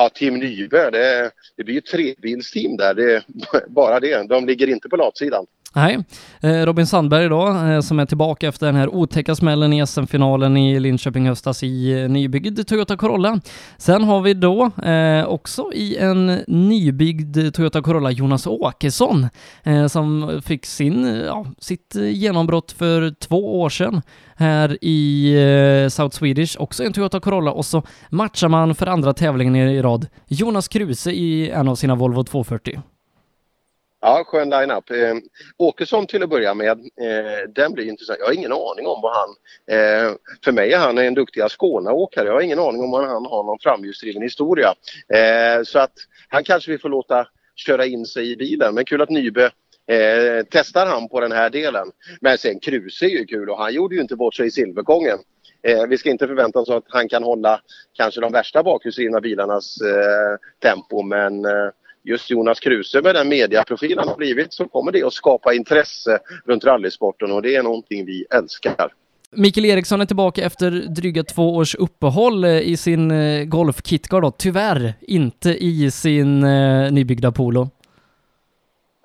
[0.00, 2.94] Ja, Team Nyberg, det, det blir ju trebilsteam där.
[2.94, 3.24] Det,
[3.68, 4.28] bara det.
[4.28, 5.46] De ligger inte på latsidan.
[5.74, 5.98] Nej,
[6.40, 10.56] eh, Robin Sandberg då, eh, som är tillbaka efter den här otäcka smällen i SM-finalen
[10.56, 13.40] i Linköping höstas i eh, nybyggd Toyota Corolla.
[13.78, 19.28] Sen har vi då eh, också i en nybyggd Toyota Corolla Jonas Åkesson
[19.62, 24.02] eh, som fick sin, ja, sitt genombrott för två år sedan
[24.36, 25.32] här i
[25.84, 29.82] eh, South Swedish, också en Toyota Corolla och så matchar man för andra tävlingen i
[29.82, 32.80] rad Jonas Kruse i en av sina Volvo 240.
[34.02, 34.90] Ja, skön line-up.
[34.90, 35.14] Eh,
[35.56, 38.18] Åkesson till att börja med, eh, den blir intressant.
[38.18, 39.28] Jag har ingen aning om vad han...
[39.66, 40.12] Eh,
[40.44, 42.26] för mig är han en duktig Skåneåkare.
[42.26, 44.74] Jag har ingen aning om vad han har någon framhjulsdriven historia.
[45.08, 45.92] Eh, så att
[46.28, 48.74] han kanske vi får låta köra in sig i bilen.
[48.74, 49.44] Men kul att Nybe
[49.86, 51.90] eh, testar han på den här delen.
[52.20, 55.18] Men sen Kruse är ju kul och han gjorde ju inte bort sig i Silverkongen.
[55.62, 57.60] Eh, vi ska inte förvänta oss att han kan hålla
[57.92, 61.68] kanske de värsta bakhjulsdrivna bilarnas eh, tempo men eh,
[62.02, 66.18] just Jonas Kruse med den mediaprofil han har blivit så kommer det att skapa intresse
[66.46, 68.92] runt rallysporten och det är någonting vi älskar.
[69.32, 74.20] Mikael Eriksson är tillbaka efter dryga två års uppehåll eh, i sin eh, Golf Kitcar
[74.20, 77.70] då, tyvärr inte i sin eh, nybyggda Polo.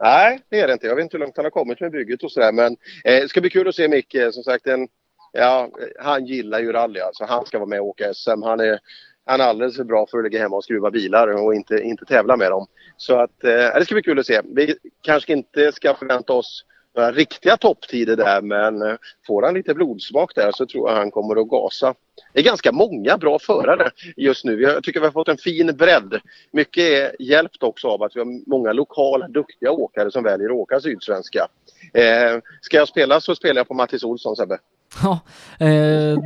[0.01, 0.87] Nej, det är det inte.
[0.87, 2.71] Jag vet inte hur långt han har kommit med bygget och sådär men
[3.03, 4.15] eh, det ska bli kul att se Micke.
[4.31, 4.87] Som sagt, en,
[5.31, 7.25] ja, han gillar ju rally alltså.
[7.25, 8.41] Han ska vara med och åka SM.
[8.43, 8.79] Han är,
[9.25, 12.05] han är alldeles för bra för att ligga hemma och skruva bilar och inte, inte
[12.05, 12.67] tävla med dem.
[12.97, 14.41] Så att eh, det ska bli kul att se.
[14.43, 18.95] Vi kanske inte ska förvänta oss några riktiga topptider där men eh,
[19.27, 21.93] får han lite blodsmak där så tror jag han kommer att gasa.
[22.33, 24.61] Det är ganska många bra förare just nu.
[24.61, 26.19] Jag tycker vi har fått en fin bredd.
[26.51, 30.55] Mycket är hjälpt också av att vi har många lokala duktiga åkare som väljer att
[30.55, 31.47] åka sydsvenska.
[31.93, 34.57] Eh, ska jag spela så spelar jag på Mattis Olsson Sebbe.
[35.03, 35.19] Ja,
[35.65, 36.17] eh,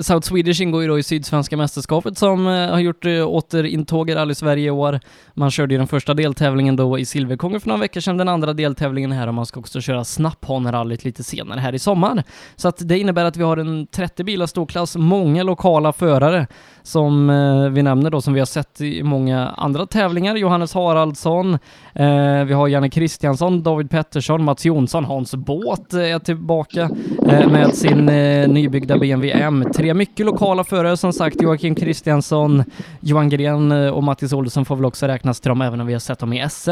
[0.00, 4.14] South Swedish ingår ju då i Sydsvenska mästerskapet som eh, har gjort eh, återintåg i
[4.14, 5.00] Rally-Sverige i år.
[5.34, 8.52] Man körde ju den första deltävlingen då i Silverkongen för några veckor sedan, den andra
[8.52, 12.22] deltävlingen här och man ska också köra Snapphanerallyt lite senare här i sommar.
[12.56, 16.46] Så att det innebär att vi har en 30 bilar storklass, många lokala förare
[16.88, 20.36] som eh, vi nämner då, som vi har sett i många andra tävlingar.
[20.36, 21.54] Johannes Haraldsson,
[21.94, 26.90] eh, vi har Janne Kristiansson, David Pettersson, Mats Jonsson, Hans Båt eh, är tillbaka
[27.28, 29.64] eh, med sin eh, nybyggda BMW M.
[29.74, 32.64] Tre mycket lokala förare som sagt, Joakim Kristiansson,
[33.00, 35.92] Johan Gren eh, och Mattis Olsson får väl också räknas till dem även om vi
[35.92, 36.70] har sett dem i SM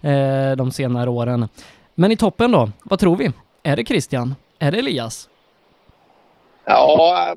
[0.00, 1.48] eh, de senare åren.
[1.94, 3.30] Men i toppen då, vad tror vi?
[3.62, 4.34] Är det Christian?
[4.58, 5.28] Är det Elias?
[6.64, 7.34] Ja,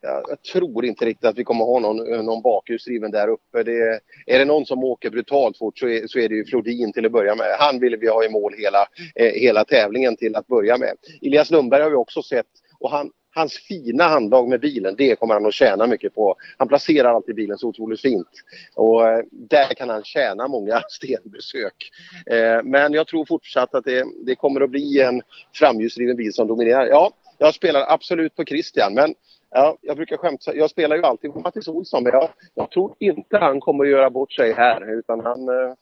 [0.00, 3.62] jag tror inte riktigt att vi kommer ha någon, någon bakhjulsdriven där uppe.
[3.62, 6.92] Det, är det någon som åker brutalt fort så är, så är det ju Flodin
[6.92, 7.56] till att börja med.
[7.58, 10.92] Han ville vi ha i mål hela, eh, hela tävlingen till att börja med.
[11.22, 12.46] Elias Lundberg har vi också sett
[12.80, 16.36] och han, hans fina handlag med bilen, det kommer han att tjäna mycket på.
[16.58, 18.28] Han placerar alltid bilen så otroligt fint.
[18.74, 21.90] Och eh, där kan han tjäna många stenbesök.
[22.26, 25.22] Eh, men jag tror fortsatt att det, det kommer att bli en
[25.54, 26.86] framhjulsdriven bil som dominerar.
[26.86, 29.14] Ja, jag spelar absolut på Christian men
[29.50, 30.54] Ja, jag brukar skämta.
[30.54, 33.90] Jag spelar ju alltid på Mattis Olsson men jag, jag, tror inte han kommer att
[33.90, 35.74] göra bort sig här utan han eh,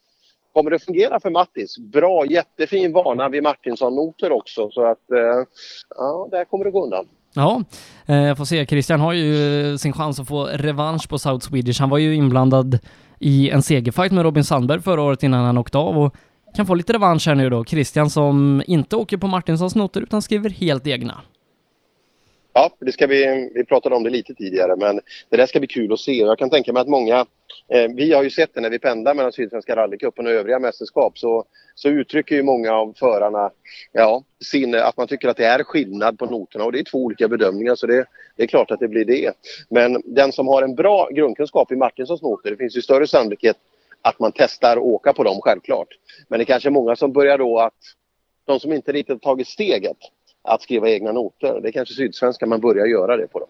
[0.53, 1.79] kommer det fungera för Mattis.
[1.79, 5.44] Bra, jättefin vana vid Martinsson-noter också så att eh,
[5.96, 7.09] ja, där kommer det gå undan.
[7.35, 7.62] Ja,
[8.07, 8.66] eh, jag får se.
[8.66, 11.81] Christian har ju sin chans att få revansch på South Swedish.
[11.81, 12.79] Han var ju inblandad
[13.18, 16.14] i en segerfight med Robin Sandberg förra året innan han åkte av och
[16.57, 17.64] kan få lite revansch här nu då.
[17.64, 21.20] Christian som inte åker på Martinssons noter utan skriver helt egna.
[22.56, 25.68] Ja, det ska vi, vi pratade om det lite tidigare men det där ska bli
[25.68, 26.12] kul att se.
[26.12, 27.26] Jag kan tänka mig att många,
[27.68, 31.18] eh, vi har ju sett det när vi pendlar mellan Sydsvenska rallycupen och övriga mästerskap
[31.18, 33.50] så, så uttrycker ju många av förarna
[33.92, 36.98] ja, sin, att man tycker att det är skillnad på noterna och det är två
[36.98, 39.32] olika bedömningar så det, det är klart att det blir det.
[39.70, 43.56] Men den som har en bra grundkunskap i Martinssons noter, det finns ju större sannolikhet
[44.02, 45.88] att man testar att åka på dem självklart.
[46.28, 47.74] Men det är kanske många som börjar då att
[48.44, 49.96] de som inte riktigt tagit steget
[50.44, 51.61] att skriva egna noter.
[51.61, 53.38] Det är kanske Sydsvenska man börjar göra det på.
[53.38, 53.46] Då.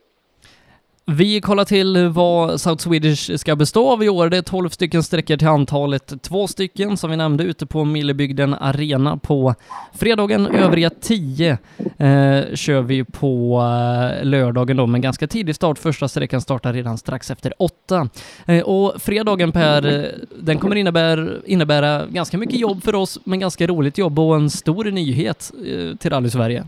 [1.07, 4.29] Vi kollar till vad South Swedish ska bestå av i år.
[4.29, 6.23] Det är 12 stycken sträckor till antalet.
[6.23, 9.55] Två stycken som vi nämnde ute på Millebygden Arena på
[9.95, 10.47] fredagen.
[10.47, 11.59] Övriga 10 eh,
[12.55, 15.79] kör vi på eh, lördagen då, men ganska tidig start.
[15.79, 18.09] Första sträckan startar redan strax efter åtta.
[18.47, 20.05] Eh, och fredagen Per, eh,
[20.43, 24.51] den kommer innebära, innebära ganska mycket jobb för oss, men ganska roligt jobb och en
[24.51, 26.65] stor nyhet eh, till Rally Sverige.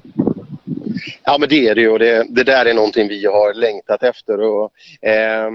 [1.25, 4.03] Ja men det är det ju och det, det där är någonting vi har längtat
[4.03, 4.41] efter.
[4.41, 4.73] Och,
[5.09, 5.51] eh,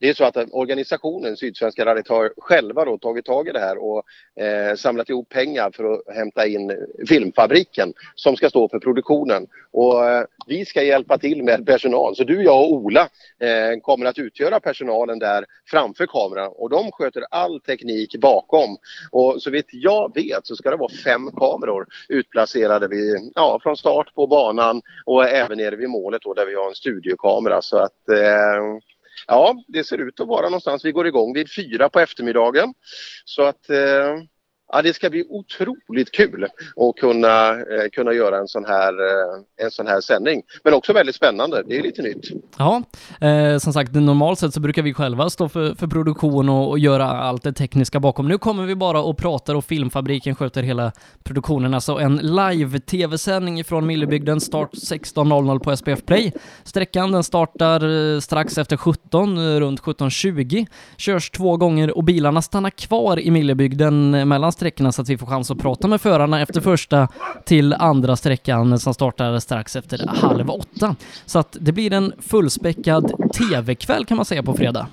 [0.00, 3.78] det är så att organisationen Sydsvenska rallyt har själva då tagit tag i det här
[3.78, 4.02] och
[4.42, 9.46] eh, samlat ihop pengar för att hämta in filmfabriken som ska stå för produktionen.
[9.72, 12.16] Och eh, vi ska hjälpa till med personal.
[12.16, 13.08] Så du, jag och Ola
[13.40, 18.76] eh, kommer att utgöra personalen där framför kameran och de sköter all teknik bakom.
[19.10, 23.76] Och så vitt jag vet så ska det vara fem kameror utplacerade vid, ja, från
[23.76, 27.62] start på banan och även nere vid målet då, där vi har en studiokamera.
[27.62, 28.78] Så att eh,
[29.26, 30.84] ja, det ser ut att vara någonstans.
[30.84, 32.74] Vi går igång vid fyra på eftermiddagen.
[33.24, 34.16] Så att eh,
[34.76, 39.64] Ja, det ska bli otroligt kul att kunna, eh, kunna göra en sån, här, eh,
[39.64, 40.42] en sån här sändning.
[40.64, 42.30] Men också väldigt spännande, det är lite nytt.
[42.58, 42.82] Ja,
[43.20, 46.78] eh, som sagt, normalt sett så brukar vi själva stå för, för produktion och, och,
[46.78, 48.28] göra allt det tekniska bakom.
[48.28, 50.92] Nu kommer vi bara och pratar och Filmfabriken sköter hela
[51.24, 51.74] produktionen.
[51.74, 56.32] Alltså en live-tv-sändning från Millebygden, start 16.00 på SPF Play.
[56.64, 60.66] Sträckan den startar eh, strax efter 17, eh, runt 17.20.
[60.96, 65.18] Körs två gånger och bilarna stannar kvar i Millebygden eh, mellan sträckorna så att vi
[65.18, 67.08] får chans att prata med förarna efter första
[67.44, 70.96] till andra sträckan som startar strax efter halv åtta.
[71.26, 74.88] Så att det blir en fullspäckad TV-kväll kan man säga på fredag.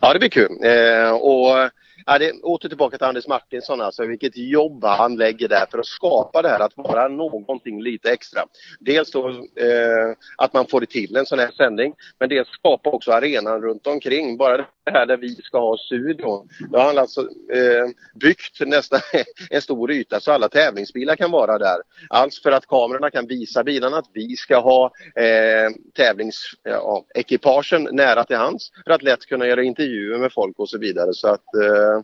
[0.00, 0.50] Ja, det blir kul.
[0.62, 1.70] Eh, och
[2.10, 5.86] Ja, det, åter tillbaka till Anders Martinsson alltså, vilket jobb han lägger där för att
[5.86, 8.40] skapa det här att vara någonting lite extra.
[8.80, 13.12] Dels då eh, att man får till en sån här sändning, men dels skapa också
[13.12, 14.36] arenan runt omkring.
[14.36, 16.48] Bara det här där vi ska ha studion.
[16.70, 17.20] Då har han alltså
[17.52, 19.00] eh, byggt nästan
[19.50, 21.76] en stor yta så alla tävlingsbilar kan vara där.
[22.08, 28.24] Alls för att kamerorna kan visa bilarna att vi ska ha eh, tävlingsekipagen ja, nära
[28.24, 31.12] till hands för att lätt kunna göra intervjuer med folk och så vidare.
[31.12, 32.02] Så att eh,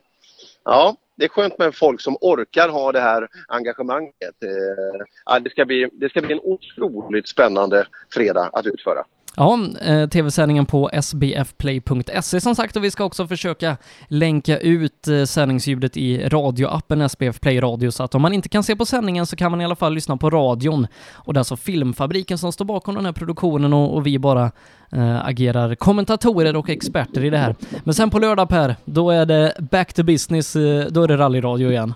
[0.65, 4.43] ja, det är skönt med folk som orkar ha det här engagemanget.
[4.43, 9.05] Eh, det, ska bli, det ska bli en otroligt spännande fredag att utföra.
[9.37, 13.77] Ja, eh, tv-sändningen på sbfplay.se som sagt och vi ska också försöka
[14.09, 18.65] länka ut eh, sändningsljudet i radioappen SBF Play Radio så att om man inte kan
[18.65, 20.87] se på sändningen så kan man i alla fall lyssna på radion.
[21.13, 24.51] Och det är alltså Filmfabriken som står bakom den här produktionen och, och vi bara
[24.93, 27.55] äh, agerar kommentatorer och experter i det här.
[27.85, 30.53] Men sen på lördag Per, då är det back to business,
[30.91, 31.95] då är det rallyradio igen.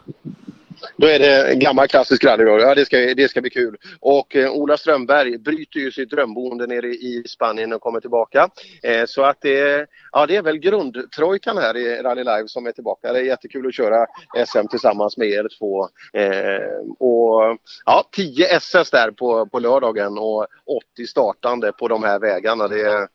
[0.98, 2.44] Då är det gammal klassisk rally.
[2.44, 3.76] Ja, det ska, det ska bli kul.
[4.00, 8.48] Och eh, Ola Strömberg bryter ju sitt drömboende nere i Spanien och kommer tillbaka.
[8.82, 12.72] Eh, så att det, ja, det är väl grundtrojkan här i Rally Live som är
[12.72, 13.12] tillbaka.
[13.12, 14.06] Det är jättekul att köra
[14.46, 15.88] SM tillsammans med er två.
[16.12, 20.46] Eh, och ja, 10 SS där på, på lördagen och
[20.94, 22.68] 80 startande på de här vägarna.
[22.68, 23.08] Det,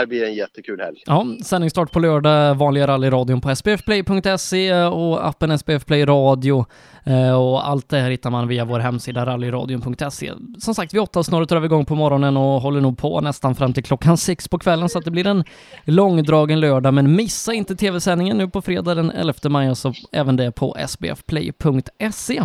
[0.00, 1.02] det blir en jättekul helg.
[1.06, 6.66] Ja, sändningsstart på lördag, vanliga rallyradion på sbfplay.se och appen Play Radio.
[7.04, 10.32] Eh, och allt det här hittar man via vår hemsida rallyradion.se.
[10.58, 13.54] Som sagt, vid åtta snarare drar vi igång på morgonen och håller nog på nästan
[13.54, 15.44] fram till klockan sex på kvällen så att det blir en
[15.84, 16.94] långdragen lördag.
[16.94, 20.76] Men missa inte tv-sändningen nu på fredag den 11 maj och så även det på
[20.88, 22.42] sbfplay.se.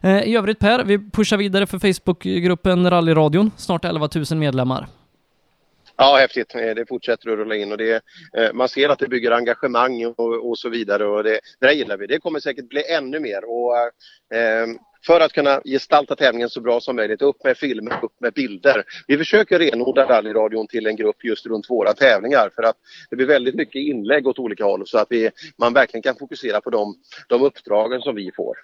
[0.00, 4.88] Eh, I övrigt Per, vi pushar vidare för Facebookgruppen Rallyradion, snart 11 000 medlemmar.
[5.96, 6.54] Ja, häftigt.
[6.54, 8.02] Eh, det fortsätter att rulla in och det,
[8.36, 11.96] eh, man ser att det bygger engagemang och, och så vidare och det, det gillar
[11.96, 12.06] vi.
[12.06, 13.76] Det kommer säkert bli ännu mer och
[14.36, 14.66] eh,
[15.06, 18.84] för att kunna gestalta tävlingen så bra som möjligt, upp med filmer, upp med bilder.
[19.06, 22.76] Vi försöker renodla rallyradion till en grupp just runt våra tävlingar för att
[23.10, 26.60] det blir väldigt mycket inlägg åt olika håll så att vi, man verkligen kan fokusera
[26.60, 26.94] på de,
[27.28, 28.56] de uppdragen som vi får.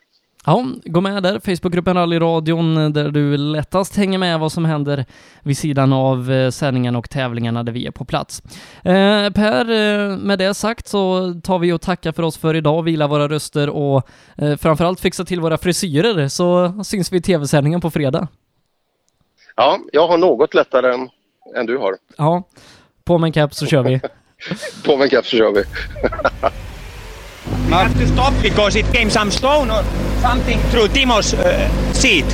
[0.46, 5.05] Ja, gå med där, Facebookgruppen Rallyradion, där du lättast hänger med vad som händer
[5.42, 8.42] vid sidan av eh, sändningarna och tävlingarna där vi är på plats.
[8.85, 12.83] Eh, per, eh, med det sagt så tar vi och tackar för oss för idag,
[12.83, 17.81] vilar våra röster och eh, framförallt fixa till våra frisyrer, så syns vi i tv-sändningen
[17.81, 18.29] på fredag.
[19.57, 21.09] Ja, jag har något lättare än,
[21.57, 21.96] än du har.
[22.16, 22.42] Ja,
[23.05, 24.00] på med en caps så kör vi.
[24.85, 25.62] på med en caps så kör vi.
[27.70, 29.85] We have to stop because it came some stone or
[30.20, 32.24] something through Timo's uh, seat,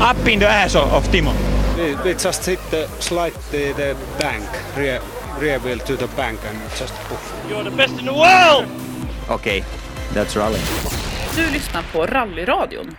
[0.00, 1.32] up in the ass of, of Timo.
[1.76, 4.44] We, we just hit the slide the, the bank,
[4.76, 5.00] rear,
[5.38, 7.46] rear wheel to the bank and just poof.
[7.48, 8.66] You're the best in the world!
[9.30, 9.62] Okay,
[10.12, 10.60] that's rally.
[11.36, 12.96] Du lyssnar på Rallyradion